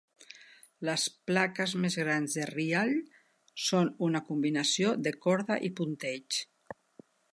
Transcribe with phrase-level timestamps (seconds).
[0.87, 2.93] Les plaques més grans de Ryall
[3.67, 6.41] són una combinació de corda i punteig.